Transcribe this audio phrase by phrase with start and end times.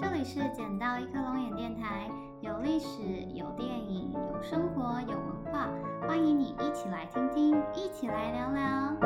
[0.00, 2.10] 这里是捡到一颗龙眼电台，
[2.40, 3.02] 有历史，
[3.34, 5.68] 有电影，有生活，有文化，
[6.08, 8.96] 欢迎你一起来听听，一起来聊聊。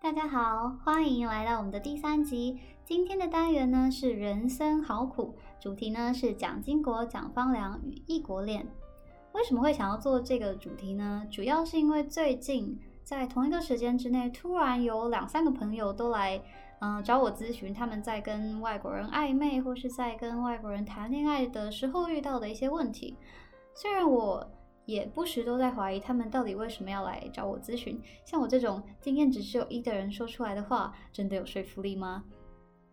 [0.00, 2.60] 大家好，欢迎来到我们的第三集。
[2.84, 8.68] 今天的单元呢是人生好苦，主题呢是蒋经国、蒋方良与异国恋。
[9.32, 11.26] 为什么会想要做这个主题呢？
[11.30, 16.40] 主要是因为最近在同一个时间之内，突然有两三个朋友都来，
[16.80, 23.16] 嗯，找我咨询他们在跟外国人暧昧或是在跟外国人谈恋爱的时候遇到的一些问题。
[23.74, 24.46] 虽然我
[24.84, 32.22] 也不时都在怀疑他们到底为什么要来找我咨询，像我这种经验值只有一的人说出来的话，真的有说服力吗？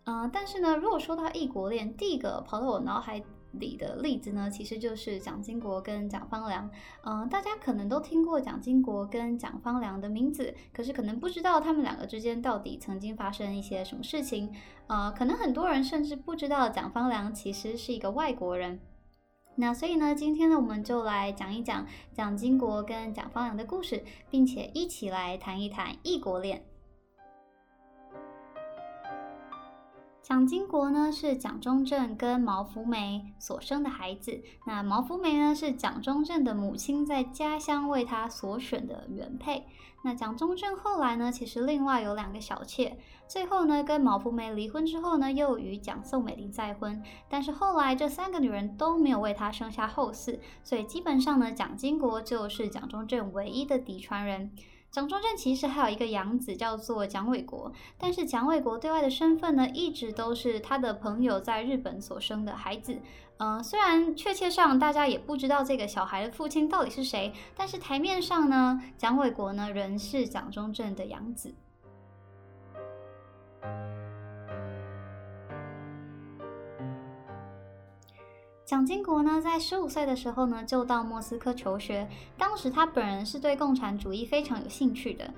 [0.05, 3.21] 嗯，但是呢，如果说到异国恋，第一个跑到我脑海。
[3.51, 6.69] 里的例子呢，其实就是蒋经国跟蒋方良。
[7.03, 14.53] 嗯，大家可能都听过蒋经国跟蒋方良的名字，可是可能不知道他们两个之间到底曾经发生一些什么事情。
[14.87, 18.79] 呃，可能很多人甚至不知道蒋方良其实是一个外国人。
[19.55, 26.63] 那所以呢，今天呢，我们就来讲一讲蒋经国跟蒋方良的故事，并且一起来谈一谈异国恋。
[30.29, 34.43] 蒋经国呢是蒋中正跟毛福梅所生的孩子。
[34.63, 39.65] 那毛福梅呢是蒋中正的母亲在家乡为他所选的原配。
[40.03, 47.01] 那蒋中正后来呢，其实另外有两个小妾，最后呢跟毛福梅离婚之后呢，又与蒋宋美龄再婚。
[47.27, 54.51] 但是后来这三个女人都没有为他生下后嗣，所以基本上呢，蒋经国就是蒋中正唯一的嫡传人。
[54.91, 62.99] 蒋中正其实还有一个养子叫做蒋纬国，但是蒋纬国对外的身份呢，一直都是他的朋友在日本所生的孩子。
[63.37, 71.53] 嗯，虽然确切上大家也不知道这个小孩的父亲到底是谁，但是台面上呢，蒋纬国呢仍是蒋中正的养子。
[78.69, 82.07] 蒋经国呢，在十五岁的时候呢，就到莫斯科求学。
[82.37, 85.33] 当时他本人是对共产主义非常有兴趣的。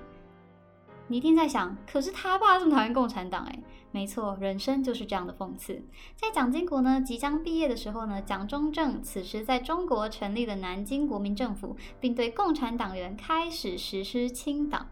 [1.06, 3.58] 你一定在想，可是他爸这么讨厌共产党，诶，
[3.90, 5.82] 没错，人生就是这样的讽刺。
[6.14, 14.88] 在蒋经国呢即将毕业的时候呢，蒋中正此时在中国成立了南京国民政府，并对共产党员开始实施清党。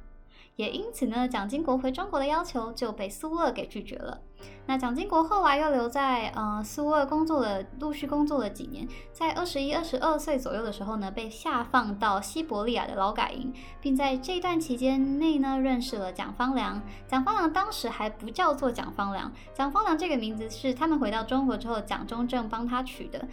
[0.60, 4.20] 也因此呢，蒋经国回中国的要求就被苏俄给拒绝了。
[4.66, 16.80] 那蒋经国后来又留在呃苏俄工作了，陆续工作了几年，在二十一、二十二岁左右的时候呢，被下放到西伯利亚的劳改营，并在这段期间内呢，认识了蒋方良。
[17.08, 23.26] 蒋方良当时还不叫做蒋方良，蒋方良这个名字是他们回到中国之后，蒋中正帮他取的。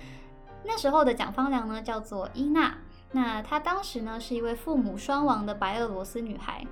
[0.64, 2.74] 那时候的蒋方良呢，叫做伊娜。
[3.14, 6.66] 那她当时呢，是一位父母双亡的白俄罗斯女孩。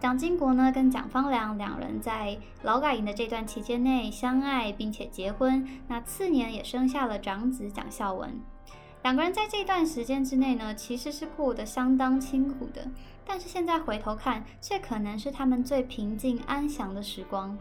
[0.00, 5.68] 蒋经国呢，跟蒋方良两人在劳改营的这段期间内相爱，并且结婚。
[5.88, 8.40] 那次年也生下了长子蒋孝文。
[9.02, 12.88] 两个人在这段时间之内呢，其实是过得相当清苦的。
[13.26, 17.58] 但是现在回头看，却可能是他们最平静安详的时光。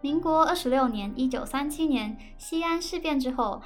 [0.00, 3.60] 民国二十六年（一九三七年）西安事变之后，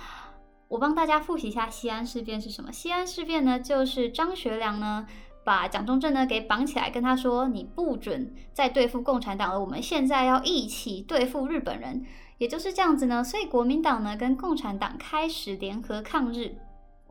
[0.67, 2.73] 我帮大家复习一下西安事变是什么。
[2.73, 5.07] 西安事变呢，就是张学良呢。
[5.45, 12.05] 把蒋中正呢给绑起来，跟他说：“你不准再对付共产党了，我们现在要一起对付日本人。”
[12.39, 16.57] 也就是这样子呢，所以国民党呢跟共产党开始联合抗日。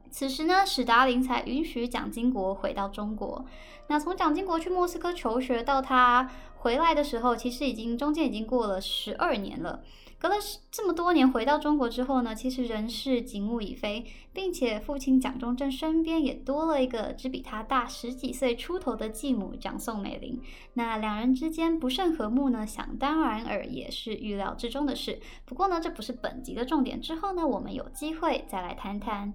[0.09, 3.45] 此时呢，史达林才允许蒋经国回到中国。
[3.87, 9.81] 那从蒋经国去莫斯科求学到他回来的时候，其实已经中间已经过了十二年了。
[10.19, 10.35] 隔了
[10.71, 20.41] 这么多年，回到中国之后呢，其实人是景物已非，并且父亲蒋中正身边也多了一个只比他大十几岁出头的继母蒋宋美龄。
[20.73, 25.19] 那两人之间不甚和睦呢，想当然尔也是预料之中的事。
[25.45, 29.31] 不过呢，这不是本集的重点，之后呢，我们有机会再来谈谈。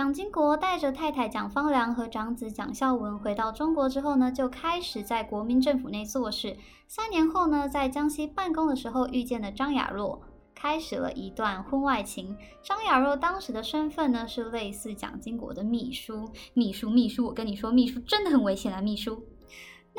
[0.00, 6.56] 蒋经国带着太太蒋方良和长子蒋孝文回到中国之后呢，就开始在国民政府内做事。
[6.88, 10.18] 三年后呢，在江西办公的时候遇见了张雅若，
[10.54, 12.34] 开始了一段婚外情。
[12.62, 16.26] 张雅若当时的身份呢，是类似蒋经国的秘书。
[16.54, 18.80] 秘书，秘书，我跟你说，秘书真的很危险啊！
[18.80, 19.22] 秘书。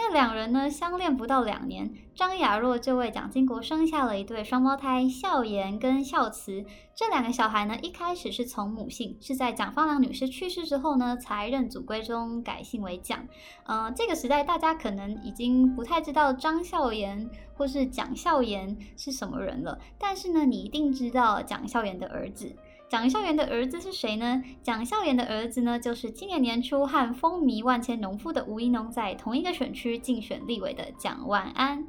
[0.03, 6.65] 那两人呢，相恋不到两年，张雅若就为蒋经国生下了一对双胞胎孝言跟孝慈。
[6.95, 13.27] 这两个小孩呢，一开始是从母姓，是在蒋方良女士去世之后呢，才认祖归宗，改姓为蒋。
[13.67, 22.55] 嗯，这个时代大家可能已经不太知道张孝言或是蒋孝严是什么人了，但是呢，你一定知道蒋孝严的儿子。
[22.91, 24.43] 蒋孝严的儿子是谁呢？
[24.61, 31.87] 蒋孝严的儿子呢，就是今年年初和风靡万千农夫的吴怡农在同一个选区竞选立委的蒋万安。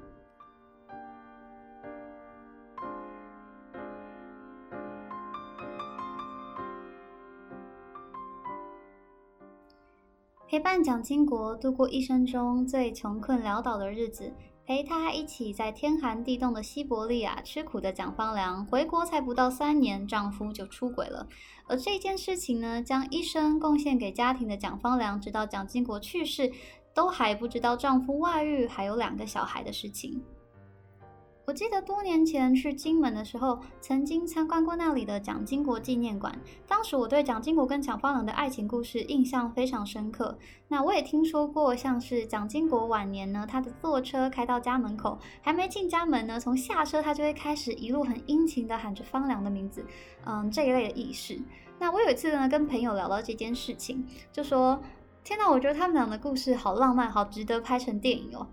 [10.47, 14.33] 陪伴蒋经国度过一生中最穷困潦倒的日子。
[14.65, 21.27] 陪他一起在天寒地冻的西伯利亚吃苦的蒋方良，回国才不到三年，丈夫就出轨了。
[21.67, 26.53] 而这件事情呢，将一生贡献给家庭的蒋方良，直到蒋经国去世，
[26.95, 30.23] 都还不知道丈夫外遇还有两个小孩的事情。
[31.53, 36.35] 我记得多年前去金门的时候，曾经参观过那里的蒋经国纪念馆。
[36.67, 40.35] 当时我对蒋经国跟蒋方良的爱情故事印象非常深刻。
[40.69, 49.85] 那我也听说过，像是蒋经国晚年呢，他的坐车开到家门口，还没进家门呢，从下车他就会开始一路很殷勤的喊着方良的名字，
[50.25, 51.39] 嗯，这一类的意识。
[51.79, 54.03] 那我有一次呢，跟朋友聊到这件事情，
[54.33, 54.81] 就说：
[55.23, 58.47] 天哪，我觉得他们俩的故事好浪漫，好值得拍成电影哦。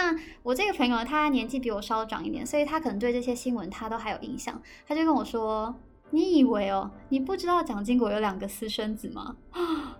[0.00, 0.14] 那
[0.44, 4.62] 我这个朋友他年纪比我稍长一点，所以他可能对这些新闻他都还有印象。
[4.86, 5.74] 他就跟我说
[6.10, 9.34] ：“你以为哦，你不知道蒋经国有两个私生子吗？”，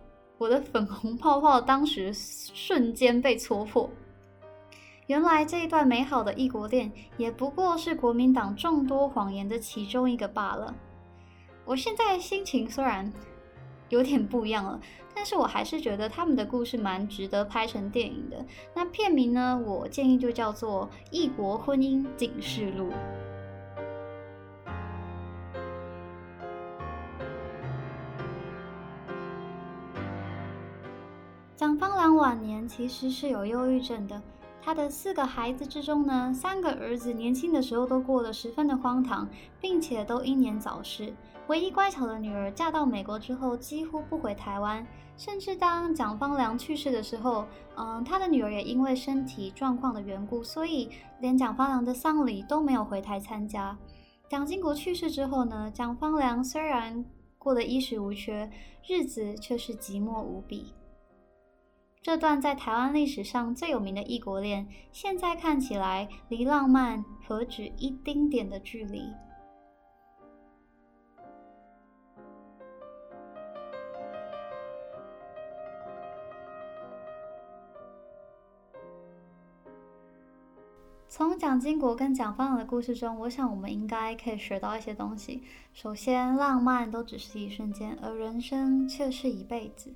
[0.39, 3.91] 我的粉红泡泡当时瞬间被戳破。
[5.09, 10.73] 原来这一段美好的异国恋，也不过是国民党众多谎言的其中一个罢了。
[11.65, 13.13] 我现在心情虽然
[13.89, 14.81] 有点不一样了。
[15.15, 18.45] 但是我还是觉得他们的故事蛮值得拍成电影的。
[18.75, 19.61] 那片名呢？
[19.67, 22.91] 我建议就叫做《异国婚姻警示录》。
[31.57, 34.23] 蒋方良晚年其实是有忧郁症的。
[34.69, 39.27] 他的四个孩子之中呢，三个儿子年轻的时候都过得十分的荒唐，
[39.59, 41.11] 并且都英年早逝。
[41.47, 44.87] 唯一乖巧的女儿嫁到美国之后，几乎不回台湾。
[45.17, 47.47] 甚至当蒋方良去世的时候，
[47.79, 53.75] 嗯，他的女儿也因为身体状况的缘故，所以连蒋方良的丧礼都没有回台参加。
[54.29, 57.03] 蒋经国去世之后呢，蒋方良虽然
[57.39, 58.51] 过得衣食无缺，
[58.87, 60.75] 日子却是寂寞无比。
[62.09, 69.13] 这段在台湾历史上最有名的异国恋，现在看起来离浪漫何止一丁点的距离。
[81.11, 85.43] 从蒋经国跟蒋方良的故事中，我想我们应该可以学到一些东西。
[85.75, 89.93] 首先，浪漫都只是一瞬间，而人生却是一辈子。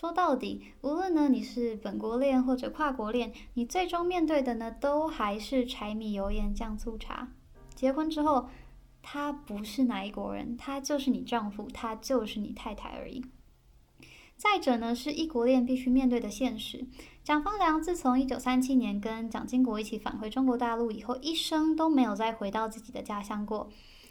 [0.00, 7.28] 说到底，无论呢你是本国恋或者跨国恋，你最终面对的呢都还是柴米油盐酱醋茶。
[7.74, 8.48] 结婚之后，
[9.02, 13.22] 他不是哪一国人，他就是你丈夫，他就是你太太而已。
[14.38, 16.86] 再者呢，是异国恋必须面对的现实。
[17.22, 23.68] 蒋方良自从一九三七年跟蒋经国一起返回中国大陆以后，一生都没有再回到自己的家乡过。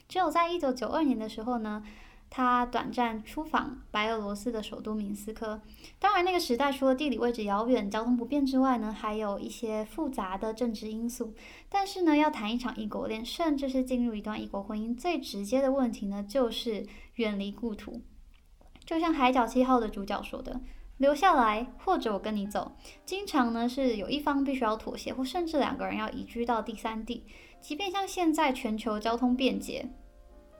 [0.07, 1.83] 只有在一九九二年的时候呢，
[2.29, 5.59] 他短暂出访白俄罗斯的首都明斯克。
[5.97, 11.33] 当然，那个时代除了地理位置遥远、交通不便之外呢，还有一些复杂的政治因素。
[11.67, 18.01] 但是呢，要谈一场异国恋，甚至是进入一段异国婚姻，最直接的问题呢，就是远离故土。
[18.85, 20.61] 就像《海角七号》的主角说的
[20.97, 22.71] ：“留下来，或者我跟你走。”
[23.05, 27.23] 经常呢是有一方必须要妥协，或甚至两个人要移居到第三地。
[27.61, 29.89] 即便像现在全球交通便捷，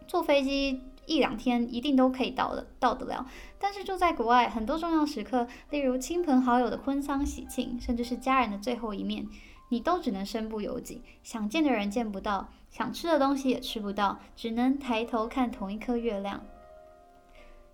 [0.08, 3.25] 坐飞机一两天一定都可以到的到得了。
[3.58, 9.28] 但是住在国外，很多重要时刻，例如亲朋好友的婚丧喜庆，甚至是家人的最后一面，
[9.70, 16.42] 你都只能身不由己，想见的人见不到，想吃的东西也吃不到，只能抬头看同一颗月亮。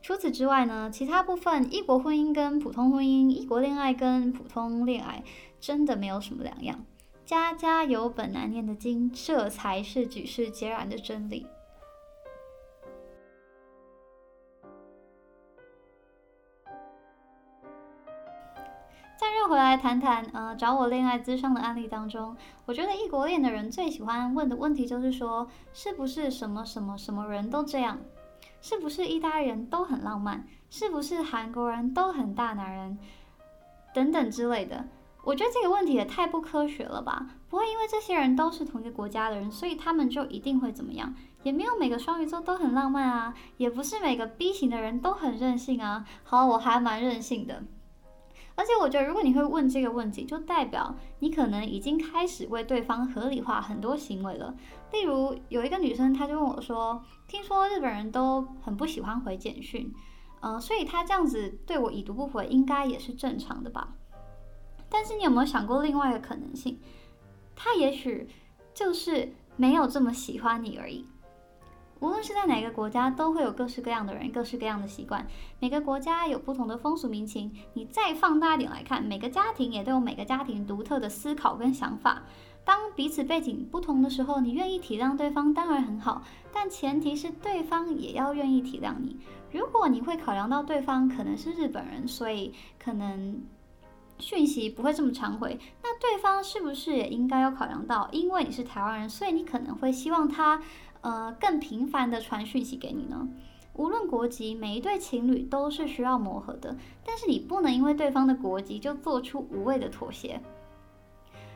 [0.01, 5.23] 除此之外呢，其他部分异国婚姻跟普通婚姻、异国恋爱跟普通恋爱
[5.59, 6.85] 真的没有什么两样。
[7.25, 11.47] 家家有本难念的经，这才是举世皆然的真理。
[19.77, 27.97] 谈谈，呃，找我恋爱咨商的案例当中，我觉得异国恋的人最喜欢问的问题就是说，是不是什么什么什么人都这样？
[28.61, 30.47] 是不是意大利人都很浪漫？
[30.69, 32.97] 是不是韩国人都很大男人？
[33.93, 34.85] 等等之类的。
[35.23, 37.27] 我觉得这个问题也太不科学了吧？
[37.49, 41.13] 不会因为这些人都是同一个国家的人，所以他们就一定会怎么样？
[41.43, 46.05] 也没有每个双鱼座都很浪漫啊，也不是每个 B 型的人都很任性啊。
[46.23, 47.63] 好，我还蛮任性的。
[48.55, 54.55] 而且我觉得，如果你会问这个问题，就代表你可能已经开始为对方合理化很多行为了。
[54.91, 59.93] 例如，有一个女生，她就问我说：“听说日本人都很不喜欢回简讯，
[60.39, 63.93] 呃，所以她这样子对我已读不回，应该也是正常的吧？”
[64.89, 66.79] 但是你有没有想过另外一个可能性？
[67.55, 68.27] 他也许
[68.73, 71.05] 就是没有这么喜欢你而已。
[71.99, 75.25] 无论是在哪个国家，都会有各式各样的人，各式各样的习惯。
[75.59, 77.51] 每个国家有不同的风俗民情。
[77.73, 82.23] 你再放大一点来看，每个家庭也都有每个家庭独特的思考跟想法。
[82.63, 86.21] 当彼此背景不同的时候，你愿意体谅对方当然很好，
[86.51, 89.17] 但前提是对方也要愿意体谅你。
[89.51, 93.41] 如果你会考量到对方可能是日本人，所以可能。
[94.17, 98.07] 讯息不会这么常回，那对方是不是也应该要考量到？
[98.13, 100.57] 因为你是台湾人，所以你可能会希望他，
[101.05, 103.27] 呃，更频繁的传讯息给你呢？
[103.73, 110.41] 无论国籍，每一对情侣都是需要磨合的，但是你不能因为对方的国籍就做出无谓的妥协。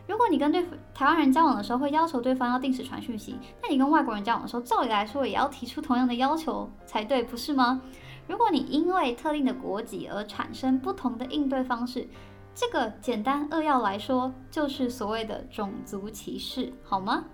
[0.07, 0.63] 如果你跟对
[0.93, 7.81] 台湾人交往的时候会要求对方要定时传讯息，那你跟外国人交往的时候，照理来说也要提出同样的要求才对，不是吗？
[8.27, 12.07] 如果你因为特定的国籍而产生不同的应对方式，
[12.53, 17.25] 这个简单扼要来说，就是所谓的种族歧视，好吗？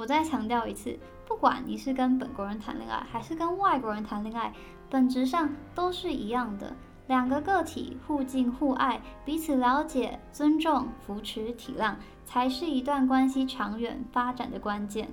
[0.00, 4.50] 我再强调一次，不管你是跟本国人谈恋爱，还是跟外国人谈恋爱，
[4.88, 6.74] 本质上都是一样的。
[7.08, 15.06] 两个个体互敬互爱，彼此了解、尊重、扶持、体谅，才是一段关系长远发展的关键。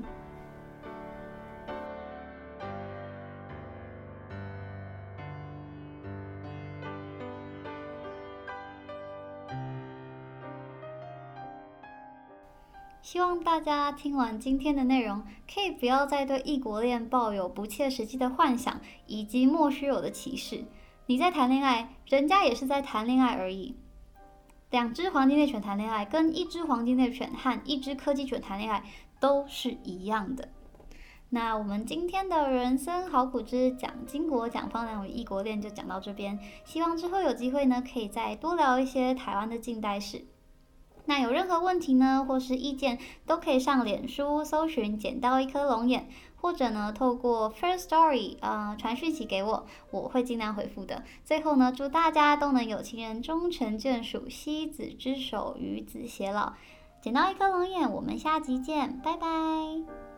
[13.07, 20.65] 希望大家听完今天的内容，可以不要再对异国恋抱有不切实际的幻想以及莫须有的歧视。
[21.05, 23.77] 你在谈恋爱，人家也是在谈恋爱而已。
[24.71, 28.83] 两只黄金猎犬谈恋爱，跟一只黄金猎犬和一只柯基犬谈恋爱
[29.21, 30.49] 都是一样的。
[31.29, 40.25] 那我们今天的人生好苦之讲金国讲方良与异国恋就讲到这边，希望之后有机会呢，可以再多聊一些台湾的近代史。
[41.07, 51.03] 那有任何问题呢，或是意见，都可以上脸书搜寻“捡到一颗龙眼”，或者呢，透过 First Story 呃传讯息给我，我会尽量回复的。
[51.23, 56.53] 最后呢，祝大家都能有情人终成眷属，西子之手与子偕老。
[57.01, 60.16] 捡到一颗龙眼，我们下集见，拜拜。